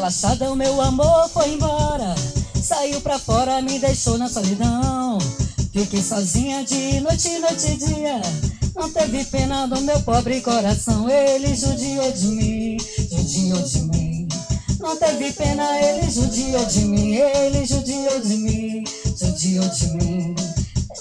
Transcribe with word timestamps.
passada 0.00 0.50
o 0.50 0.56
meu 0.56 0.80
amor 0.80 1.28
foi 1.28 1.52
embora. 1.52 2.14
Saiu 2.62 3.00
pra 3.02 3.18
fora, 3.18 3.60
me 3.60 3.78
deixou 3.78 4.16
na 4.16 4.28
solidão. 4.28 5.18
Fiquei 5.72 6.02
sozinha 6.02 6.64
de 6.64 7.00
noite, 7.00 7.38
noite 7.38 7.72
e 7.72 7.76
dia. 7.76 8.20
Não 8.74 8.90
teve 8.90 9.24
pena 9.26 9.66
do 9.66 9.78
meu 9.82 10.00
pobre 10.00 10.40
coração. 10.40 11.08
Ele 11.08 11.54
judiou 11.54 12.10
de 12.12 12.26
mim, 12.28 12.76
judiou 13.10 13.62
de 13.62 13.80
mim. 13.82 14.28
Não 14.78 14.96
teve 14.96 15.32
pena, 15.32 15.78
ele 15.78 16.10
judiou 16.10 16.64
de 16.64 16.80
mim. 16.80 17.14
Ele 17.16 17.66
judiou 17.66 18.20
de 18.20 18.36
mim, 18.36 18.84
judiou 19.18 19.68
de 19.68 19.86
mim. 19.90 20.34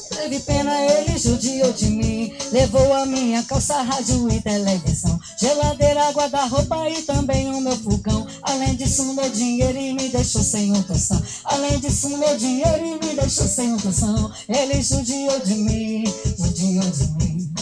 Teve 0.09 0.40
pena, 0.41 0.77
ele 0.81 1.18
judiou 1.18 1.71
de 1.71 1.85
mim. 1.85 2.34
Levou 2.52 2.93
a 2.93 3.05
minha 3.05 3.43
calça, 3.43 3.81
rádio 3.81 4.29
e 4.29 4.41
televisão. 4.41 5.18
Geladeira, 5.39 6.11
guarda-roupa 6.11 6.89
e 6.89 7.02
também 7.03 7.48
o 7.55 7.61
meu 7.61 7.77
fogão. 7.77 8.27
Além 8.41 8.75
disso, 8.75 9.05
meu 9.13 9.29
dinheiro 9.29 9.79
me 9.95 10.09
deixou 10.09 10.43
sem 10.43 10.77
opção. 10.77 11.21
Além 11.45 11.79
disso, 11.79 12.09
meu 12.09 12.38
dinheiro 12.38 12.99
me 13.02 13.15
deixou 13.15 13.48
sem 13.48 13.73
opção. 13.73 14.29
Ele 14.49 14.81
judiou 14.81 15.39
de 15.39 15.53
mim, 15.53 16.03
judiou 16.38 16.91
de 16.91 17.07
mim. 17.23 17.53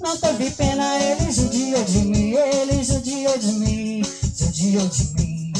Não 0.00 0.16
teve 0.16 0.50
pena, 0.50 0.98
ele 0.98 1.30
judiou 1.30 1.84
de 1.84 1.98
mim. 1.98 2.34
Ele 2.34 2.82
judiou 2.82 3.38
de 3.38 3.52
mim, 3.52 4.02
judiou 4.36 4.88
de 4.88 5.04
mim. 5.14 5.52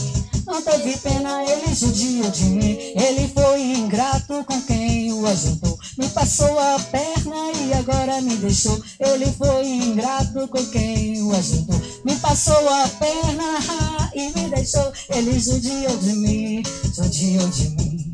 Não 0.45 0.61
teve 0.63 0.97
pena, 0.97 1.45
ele 1.45 1.73
judiou 1.73 2.29
de 2.33 2.45
mim. 2.47 2.79
Ele 2.97 3.29
foi 3.33 3.63
ingrato 3.63 4.45
com 4.45 4.61
quem 4.63 5.13
o 5.13 5.25
ajudou. 5.25 5.79
Me 5.97 6.09
passou 6.09 6.59
a 6.59 6.81
e 6.93 7.10
agora 7.81 8.21
me 8.21 8.37
deixou. 8.37 8.81
Ele 8.99 9.27
foi 9.33 9.67
ingrato 9.67 10.47
com 10.49 10.65
quem 10.67 11.23
o 11.23 11.35
ajudou. 11.35 11.81
Me 12.05 12.15
passou 12.17 12.69
a 12.69 12.89
perna 12.89 14.11
e 14.15 14.31
me 14.39 14.49
deixou. 14.49 14.93
Ele 15.09 15.39
judiou 15.39 15.97
de 15.99 16.13
mim, 16.13 16.63
judiou 16.95 17.49
de 17.49 17.69
mim. 17.71 18.13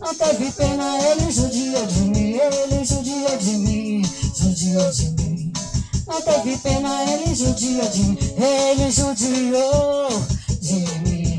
Não 0.00 0.14
teve 0.14 0.50
pena, 0.52 0.98
ele 0.98 1.30
judiou 1.30 1.86
de 1.86 2.00
mim. 2.00 2.38
Ele 2.38 2.84
judiou 2.84 3.36
de 3.38 3.50
mim, 3.58 4.02
judiou 4.36 4.90
de 4.90 5.10
mim. 5.10 5.52
Não 6.06 6.20
teve 6.20 6.56
pena, 6.58 7.04
ele 7.04 7.34
judiou 7.34 7.88
de 7.88 8.02
mim. 8.02 8.18
Ele 8.36 8.90
judiou 8.90 9.94
de 10.60 10.74
mim. 11.08 11.38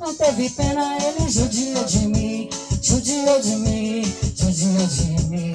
Não 0.00 0.14
teve 0.14 0.50
pena, 0.50 0.96
ele 0.98 1.28
judiou 1.30 1.84
de 1.84 1.98
mim. 2.08 2.50
Judiou 2.80 3.40
de 3.40 3.56
mim, 3.56 4.02
judiou 4.36 4.86
de 4.86 5.22
mim. 5.28 5.52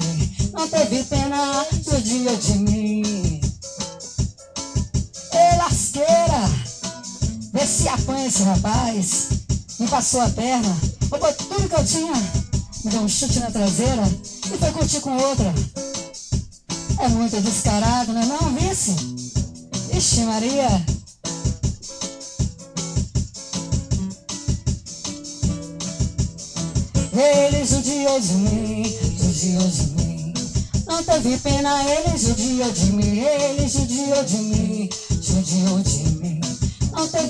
Não 0.52 0.68
teve 0.68 1.02
pena, 1.04 1.23
Apanha 8.04 8.26
esse 8.26 8.42
rapaz. 8.42 9.28
Me 9.80 9.88
passou 9.88 10.20
a 10.20 10.28
perna, 10.28 10.76
roubou 11.10 11.32
tudo 11.32 11.68
que 11.68 11.74
eu 11.74 11.84
tinha. 11.86 12.12
Me 12.84 12.90
deu 12.90 13.00
um 13.00 13.08
chute 13.08 13.40
na 13.40 13.50
traseira 13.50 14.02
e 14.52 14.58
foi 14.58 14.72
curtir 14.72 15.00
com 15.00 15.16
outra. 15.16 15.54
É 17.00 17.08
muito 17.08 17.40
descarado, 17.40 18.12
não 18.12 18.20
é 18.20 18.26
não, 18.26 18.54
vice? 18.54 18.94
Ixi, 19.96 20.20
Maria. 20.20 20.84
Ele 27.14 27.64
judiou 27.64 28.20
de 28.20 28.34
mim, 28.34 28.98
judiou 29.18 29.68
de 29.68 29.86
mim. 29.92 30.34
Não 30.86 31.02
teve 31.02 31.38
pena, 31.38 31.82
ele 31.84 32.18
judiou 32.18 32.70
de 32.70 32.92
mim, 32.92 33.18
ele 33.20 33.66
judiou 33.66 34.24
de 34.24 34.36
mim, 34.36 34.90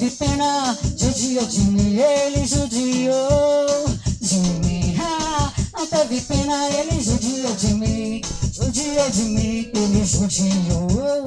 teve 0.04 0.16
pena, 0.16 0.78
judiou 0.96 1.46
de 1.46 1.60
mim, 1.60 1.98
ele 1.98 2.46
judiou 2.46 3.88
de 4.20 4.36
mim. 4.36 4.96
Ah, 5.00 5.52
não 5.72 5.86
teve 5.86 6.20
pena, 6.20 6.68
ele 6.70 7.00
judiou 7.00 7.54
de 7.56 7.74
mim, 7.74 8.20
judiou 8.52 9.10
de 9.10 9.22
mim, 9.22 9.70
ele 9.74 10.04
judiou. 10.04 11.24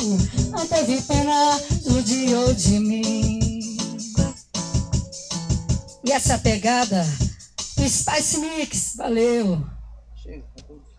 Não 0.51 0.67
teve 0.67 1.01
pena, 1.01 1.59
judiou 1.83 2.53
de 2.53 2.79
mim. 2.79 3.77
E 6.03 6.11
essa 6.11 6.37
pegada 6.37 7.05
Spice 7.87 8.37
Mix, 8.37 8.93
valeu! 8.95 9.65